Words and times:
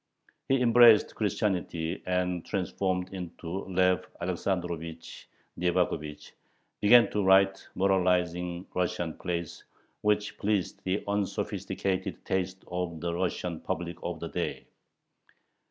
He 0.49 0.59
embraced 0.63 1.13
Christianity, 1.13 2.01
and, 2.07 2.43
transformed 2.43 3.13
into 3.13 3.65
Lev 3.65 4.03
Alexandrovich 4.19 5.29
Nyevakhovich, 5.59 6.31
began 6.81 7.11
to 7.11 7.23
write 7.23 7.63
moralizing 7.75 8.65
Russian 8.73 9.13
plays, 9.13 9.63
which 10.01 10.39
pleased 10.39 10.81
the 10.85 11.03
unsophisticated 11.07 12.25
taste 12.25 12.63
of 12.71 12.99
the 12.99 13.13
Russian 13.13 13.59
public 13.59 13.97
of 14.01 14.19
the 14.19 14.29
day. 14.29 14.65